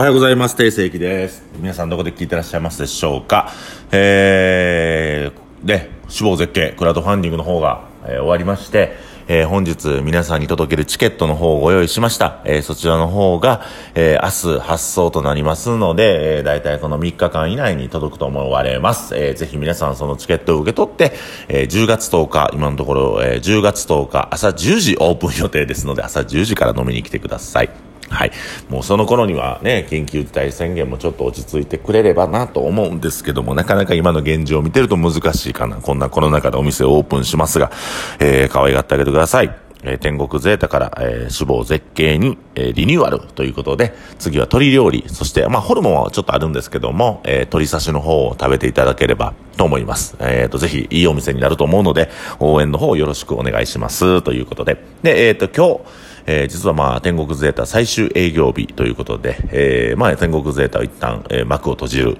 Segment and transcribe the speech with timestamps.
[0.00, 0.56] おはようございます。
[0.56, 1.42] 定世紀です。
[1.58, 3.52] 皆さんどこで聞いてらっしゃいますでしょうか？
[3.92, 8.96] えー、で、死亡絶景、クラウドファンディングの方が、えー終わりまして、
[9.28, 12.40] えー本日皆さんに届けるチケットの方をご用意しました。
[12.46, 13.60] えーそちらの方が、
[13.94, 19.14] えー明日発送となりますので、えー、大体この3日間以内に届くと思われます。
[19.18, 21.12] えーぜひ皆さんそのチケットを受け取って、
[21.48, 27.89] えー10月10日、今のところ、えー10月10日朝10時オープン予定ですので、朝10時から飲みに来てください。
[28.10, 28.32] はい。
[28.68, 35.76] もうその頃にはね、緊急事態宣言もちょっと落ち着いてくれればなと思うんですけども、なかなか今の現状を見てると難しいかな。
[35.76, 37.70] こんなコロナ禍でお店をオープンしますが、
[38.18, 39.56] えー、可愛がってあげてください。
[39.82, 50.16] えー天国ゼータから、えー、死亡絶景に、えーリニューアルということで、次は鶏料理、そして、まあ、ホルモンはちょっとあるんですけども、えー鶏刺しの方を食べていただければと思います。
[50.20, 54.22] えっ、と、ぜひ、いいお店になると思うので、応援の方よろしくお願いします。
[54.22, 54.82] ということで。
[55.02, 62.18] で、えっ、と、今日、えー実はまあ、天国ゼータ最終営業日ということで、えーまあ、天国ゼータは一旦、えー幕を閉じる、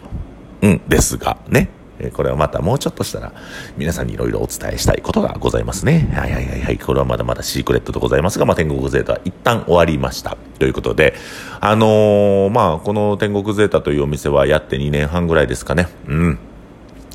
[0.62, 1.70] うん、ですが、ね。
[2.14, 3.32] これはまたもうちょっとしたら、
[3.76, 6.10] 皆さんにいろいろお伝えしたいことがございますね。
[6.14, 6.78] はいはいはいはい。
[6.78, 10.38] これはまだまだシークレットでございますが、まあ、天国ゼータは一旦終わりました。
[10.58, 11.14] ということで、
[11.60, 15.88] あのーまあ、この天国ゼータというお店はやって2年半ぐらいですかね。
[16.08, 16.38] うん。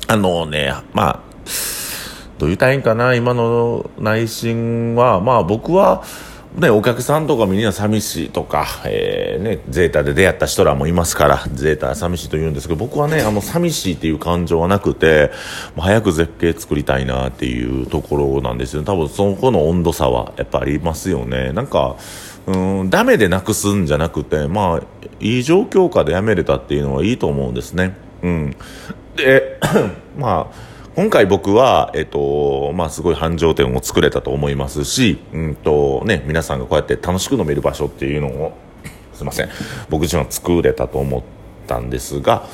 [0.06, 1.20] あのね、まあ、
[2.38, 6.04] どう言ったらいいんかな、今の内心は、まあ僕は、
[6.56, 15.30] ね、お客さんとかみんな寂しいとか、えーね、ゼータで出会った人らもいますから、ゼータ寂しいと言うんですけど、僕はね、あの、寂しいっていう感情はなくて、
[15.74, 18.82] もう早く絶景作りたいなっていうところなんですよ。
[18.84, 21.52] 多分そこの温度差はやっぱありますよね。
[21.52, 21.96] なんか、
[22.46, 24.82] うん、ダメでなくすんじゃなくて、まあ、
[25.20, 27.94] いい状況下でやめれたっていうのはいいと思うんですね。
[28.22, 28.56] うん。
[29.14, 29.58] で、
[30.16, 38.56] まあ、今回僕は、えっと、まあ、すごい繁盛店を作れたと思いますし、うんと、ね、皆さんがこうやって楽しく飲める場所っていうのを、
[39.12, 39.50] すいません、
[39.90, 41.22] 僕自身は作れたと思っ
[41.66, 42.48] たんですが、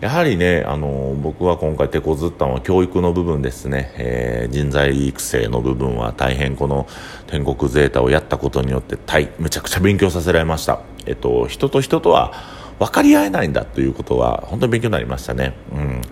[0.00, 3.92] やはりね、あの、僕は今回手こずったのは教育の部分ですね。
[3.96, 6.86] えー人材育成の部分は大変この
[7.26, 10.80] 天国ゼータをやったことによって大、めちゃくちゃ勉強させられました。
[11.06, 12.32] えっと、人と人とは
[12.78, 15.54] 分かり合えないんだということは本当に勉強になりましたね。
[15.72, 16.02] うん。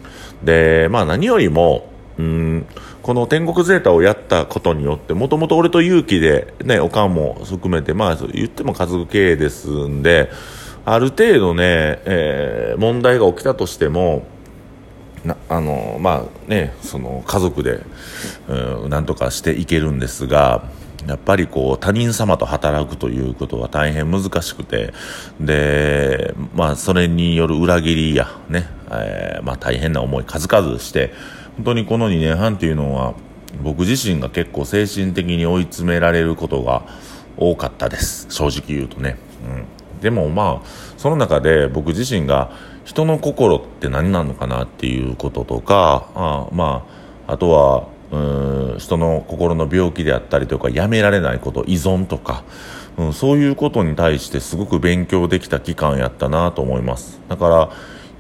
[0.42, 1.88] で、まあ何よりも、
[2.18, 2.66] うん、
[3.02, 10.30] この天国ゼータをやったことによって、もともと俺と勇気で、ね、おかんも含めて、まあ言っても家族経営ですんで、
[10.84, 14.24] ある程度ね、えー問題が起きたとしても、
[15.24, 17.80] なあのまあねその家族で、
[18.48, 20.64] うん、なんとかしていけるんですが
[21.06, 24.92] やっぱりこう他人様と働くということは大変難しくて
[25.40, 31.12] でまあそれによる裏切りやね、えーまあ大変な思い数々して
[31.56, 33.14] 本当にこの2年半っていうのは
[33.62, 36.82] 僕自身が結構精神的に追い詰められることが
[37.36, 38.26] 多かったです。
[38.30, 39.16] 正直言うとね、
[39.94, 42.50] うん、でもまあその中で僕自身が
[42.84, 46.84] 人の心って何なのかなっていうこととかあま
[47.26, 52.44] ああとはうん人の心の病気であったりとかやめられないこと依存とか、
[52.96, 57.20] うん、そういうことに対してすごく勉強できた期間やったなと思います。
[57.28, 57.70] だから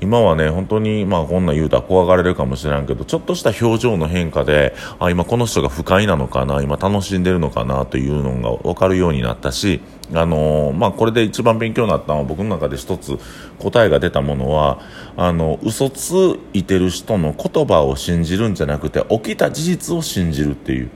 [0.00, 9.80] 今はね、本当に、まあこんな言うたら怖がられるかもしれんけど、ちょっとした表情の変化で、あ、今この人が不快なのかな、今楽しんでるのかなというのが分かるようになったし、
[10.14, 13.18] あのまあこれで一番勉強になったのは僕の中で一つ
[13.58, 14.80] 答えが出たものは、
[15.16, 20.90] あの、嘘ついてる人の言葉を信じるんじゃなくて、起きた事実を信じるっていう。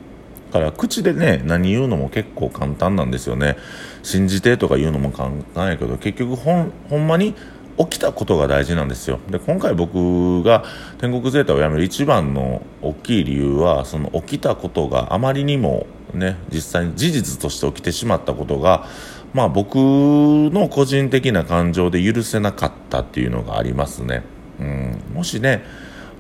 [0.53, 3.57] から口でね何言うのも結構簡単なんですよね
[4.03, 7.35] 信じてとか言うのも簡単やけど結局ほんほんまに
[7.79, 10.65] 起きたことが大事なんですよで今回僕が
[10.99, 18.87] 天国ゼータをやめる一番の大きい理由はその起きたことがあまりにもね実際に事実として起きてしまったことが
[19.35, 24.23] まあ僕の個人的な感情で許せなかったっていうのがありますね。
[24.61, 25.03] うん。
[25.15, 25.65] もしね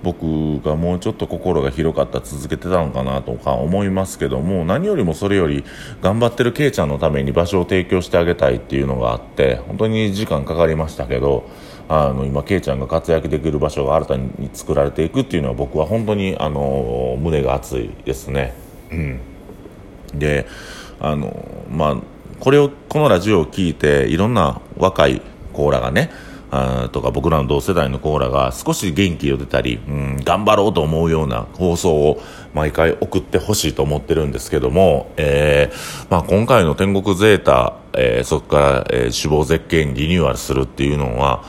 [0.02, 5.64] 僕がもうちょっと心が広かったら続けてたのかなとか思いますけども何よりもそれより
[6.00, 11.48] 頑張ってるケイちゃんのために場所を提供してあげたいっていうのがあって本当に時間かかりましたけど
[11.88, 18.54] あの今ケイちゃんが活躍できる場所が新たに作られていくっていうのは僕は本当にあの胸が熱いですね。
[18.90, 19.20] うん、
[20.14, 20.46] で
[21.00, 21.96] あのまあ
[22.40, 25.22] これをこのラジオを聞いていろんな若い
[25.52, 26.10] コーラがね
[26.50, 32.20] あとか僕らの同世代のコーラが少し元気を出たり、うん、頑張ろうと思うような放送を
[32.52, 41.42] 毎回送ってほしいと思ってるんですけども、えーまあ、今回の天国ゼータ、えーそこから、えー死亡絶景にリニューアルするっていうのは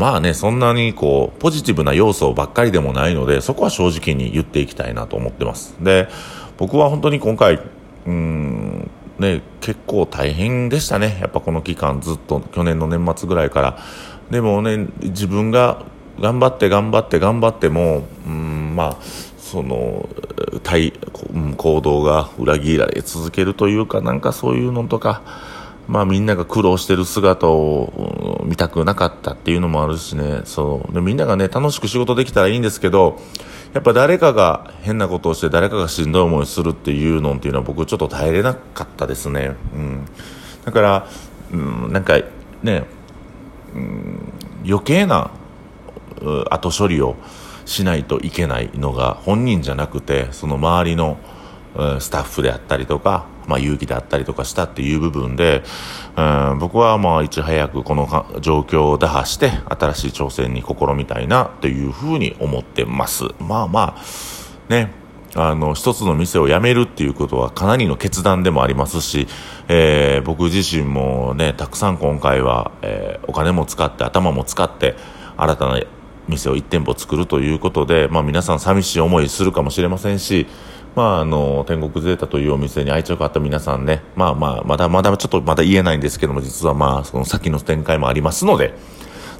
[0.00, 5.76] まあね、そんなにこう、ポジティブな要素ばっかりでもないので、そこは正直に言っていきたいなと思ってます。
[5.78, 6.08] で、
[6.56, 7.60] 僕は本当に今回、
[8.06, 11.18] うん、ね、結構大変でしたね。
[11.20, 12.40] やっぱこの期間ずっと。
[12.40, 13.78] 去年の年末ぐらいから、
[14.30, 15.84] でもね自分が
[16.20, 19.02] 頑張って頑張って頑張ってもうんまあ
[19.38, 20.08] その
[20.62, 20.92] 対
[21.56, 25.22] 行動が裏切られ続けるというかなんかそういうのとか
[25.90, 33.18] まあみんなが苦労してる姿を見たくなかったっていうのもあるしね、そうでみんながね、楽しく仕事できたらいいんですけど、
[33.74, 39.56] やっぱ誰かが変なことをして誰かがしんどい思いするっていうのっていうのは僕ちょっと耐えれなかったですね。
[39.74, 40.06] うん。
[40.64, 41.08] だから、
[41.52, 42.20] うん、なんか
[42.62, 42.84] ね、
[43.74, 44.32] うん、
[44.64, 45.32] 余計な
[46.50, 47.16] 後処理を
[47.64, 51.18] しないといけないのが本人じゃなくて、その周りの
[51.98, 55.62] スタッフであったりとか、まあ、勇気であったりとかしたっていう部分で、
[56.16, 58.06] うん、僕はまあいち早くこの
[58.40, 63.24] 状況を打破して新しい挑戦に試みたいなというふうに思ってます。
[63.38, 64.92] まあまあ、ね、
[65.34, 69.28] あの、一つの店を辞めるっていうことはかなりの決断でもありますし、
[69.68, 74.96] えー、僕自身もね、たくさん今回は、えー、お金も使って頭も使って
[75.36, 75.80] 新たな
[76.28, 80.46] 店を1店舗作るということで、まあ皆さん寂しい思いするかもしれませんし、
[80.94, 88.74] まあ、あの、天国ゼータというお店に愛着あった皆さんね、まあまあ、まだまだちょっとまだ言えないんですけども、実はまあ、その先の展開もありますので、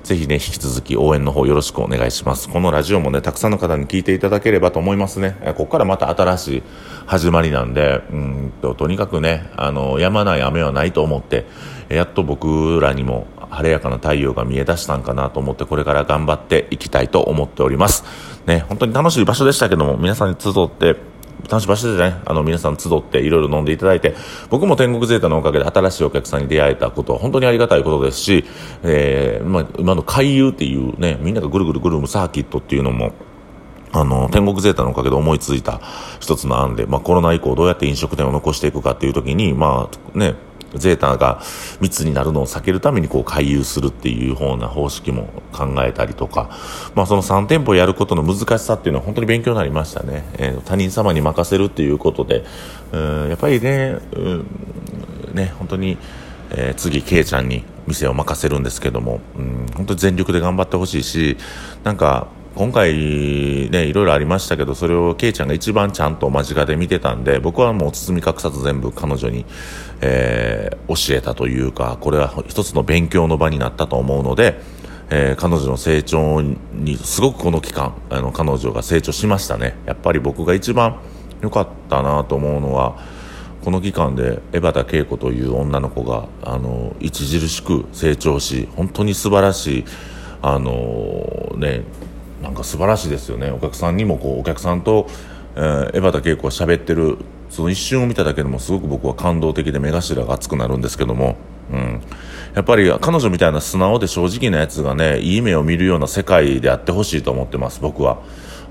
[0.03, 2.49] ぜひね、引き続き応援の方よろしくお願いします。
[2.49, 5.37] このラジオもね、たくさんの方に聞いていただければと思いますね。
[5.57, 6.63] ここからまた新しい
[7.07, 11.47] 始まりなんで、うんと、とにかくね、あの、止まない雨はないと思って、
[11.89, 18.05] やっと僕らにも晴れやかな太陽が見え出したんかなと思って、これから頑張っていきたいと思っております。
[18.47, 21.10] ね、本当に楽しい場所でしたけども、皆さんに集って、
[21.49, 24.15] 端しい場所でね、あの、皆さん集っていろいろ飲んでいただいて、
[24.49, 28.45] 僕も天国ゼータのおかげで新しいお客さんに出会えたことは本当にありがたいことですし、
[28.83, 33.13] えー、まあ、今の回遊っていうね、みんながぐるぐるぐるむサーキットっていうのも、
[33.93, 35.81] あの、天国ゼータのおかげで思いついた
[36.21, 40.35] 一つの案で、まあコロナ以降どうやって飲食店を残していくかっていう時に、まあね、
[40.75, 41.43] ゼータが
[41.81, 46.51] 密になるのを避けるためにこう回遊するっていう方な方式も考えたりとか、
[46.95, 50.25] まあその3店舗やることの難しさっていうのは本当に勉強になりましたね。
[50.39, 52.45] えー、他人様に任せるっていうことで、
[52.93, 54.47] うんやっぱりね、うん、
[55.35, 55.99] ね、本当に、
[56.51, 61.37] えー、次、ケイちゃんに店を任せるんですけども、うん、本当に全力で頑張ってほしいし、
[61.85, 62.93] なんか、今回
[63.71, 69.47] ね、いろいろありましたけど、それをケイちゃんが一番ちゃんと間近で見てたんで、僕はもう包み隠さず全部彼女に、
[70.01, 74.61] えー、教えたというか、これは一つの勉強の場になったと思うので、
[75.11, 79.77] えー、彼女の成長に、すごくこの期間、あの、彼女が成長しましたね。
[79.87, 81.01] やっぱり僕が一番
[81.41, 82.99] 良かったなと思うのは、
[83.65, 89.85] この期間で江端恵子という女の子が、あの、著しく成長し、本当に素晴らしい、
[90.43, 91.85] あのね、
[92.43, 93.51] なんか素晴らしいですよね。
[93.51, 95.07] お客さんにもこうお客さんと、
[95.57, 97.19] えー、江端恵子が喋ってる
[97.51, 101.37] その一瞬を見ただけでもすごく僕は感動的で目頭が熱くなるんですけども、
[101.73, 102.01] うん、
[102.55, 108.23] やっぱり彼女みたいな素直で正直なやつがねいい目を見るような世界であってほしいと思ってます僕は。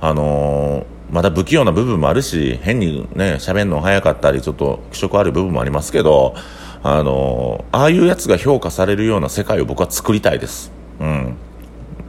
[0.01, 6.35] あのー、まだ不器用な部分もあるし変にね喋るの早かったりちょっと気色ある部分もありますけど
[6.81, 10.71] あのー、ああいうやつが評価されるような世界を僕は作りたいです。
[11.01, 11.35] うん。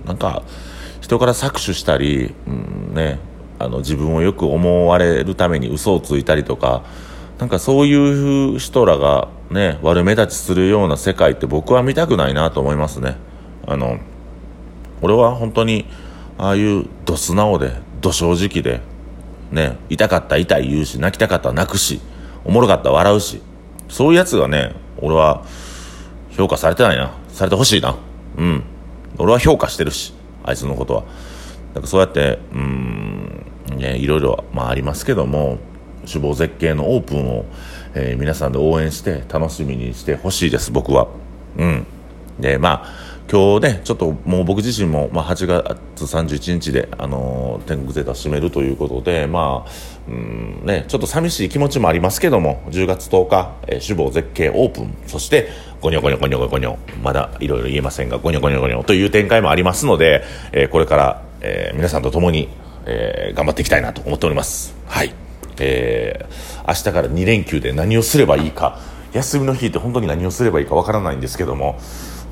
[0.06, 0.42] なんか
[1.10, 3.18] 人から搾取したり、うんね、
[3.58, 6.84] あの自分をよく思われるために嘘をついたりとか
[7.40, 13.16] なんかそういう人らが、ね、悪目立ちするような世界って僕は見たくないなと思いますね。
[13.66, 13.98] あの
[15.02, 15.86] 俺は本当に
[16.38, 18.80] ああいうど素直でど正直で、
[19.50, 22.00] ね、痛かった痛い言うし泣きたかった泣くし
[22.44, 23.42] おもろかった笑うし
[23.88, 25.44] そういうやつがね俺は
[26.30, 27.10] 評価されてないな。
[27.30, 27.96] されてほしいな。
[28.38, 28.62] うん。
[29.18, 30.19] 俺は評価してるし。
[30.44, 31.04] あいつのことは。
[31.80, 33.44] かそうやって、うん、
[33.76, 35.58] ね、いろいろ、まあありますけども、
[36.06, 37.44] 首謀絶景のオープンを、
[37.94, 41.08] えー、皆さんで応援して楽しみにしてほしいです、僕は。
[41.56, 41.86] うん。
[42.38, 42.99] で、まあ、
[43.30, 49.70] 今日ね、ちょっともう僕自身も、まあ、8月31日で、あのー、天国ゼータ閉めるということで、まあ、
[50.08, 55.48] うんね、ちょっと寂しい気持ちもありますけども、10月10日、えー、首謀絶景オープン、そして、
[55.80, 62.48] ゴニョゴニョゴニョゴニョ、まだいろいろ言えませんが、ゴニョゴニョゴニョという展開もありますので、えー、これから、えー、皆さんと共に、
[62.86, 64.74] えー、頑張っていきたいなと思っております。
[64.86, 65.14] はい。
[65.60, 68.80] えー、明日から2連休で何をすればいいか、
[69.12, 71.78] 休みの日って本当に何をすればいいかわからないんですけども、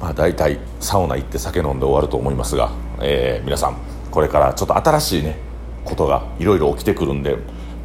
[0.00, 3.76] まあ、大体サウナ行って酒飲んで終わると思いますが、えー、皆さん
[4.10, 5.36] これからちょっと新しいね
[5.84, 7.36] ことがいろいろ起きてくるんで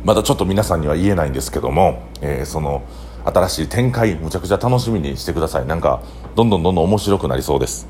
[0.04, 2.84] まだちょっと皆さんには言えないんですけども、えー、その
[3.26, 6.04] 新しい展開むちゃくちゃ楽しみにしてくださいなんか
[6.36, 7.88] どんどんどんどん面白くなりそうです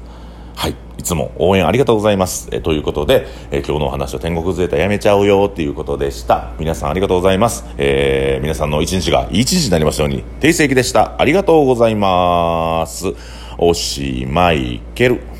[0.55, 0.75] はい。
[0.97, 2.47] いつも応援ありがとうございます。
[2.51, 6.53] えということで、え今日のお話は天国ゼータやめちゃうよっていうことでした。
[6.59, 7.65] 皆さんありがとうございます。
[7.77, 11.15] え、皆さんの一日がいい一日になりますように、定石でした。
[11.19, 13.42] ありがとうございます。
[13.57, 15.32] おしまいける。